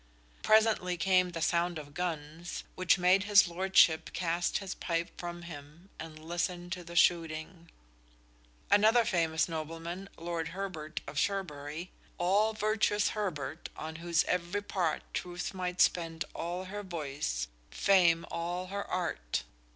[0.41, 5.91] Presently came the sound of guns, which "made his Lordship cast his pipe from him,
[5.99, 7.69] and listen to the shooting."
[8.71, 13.69] Another famous nobleman, Lord Herbert of Cherbury _All virtuous Herbert!
[13.77, 19.43] on whose every part Truth might spend all her voice, fame all her art!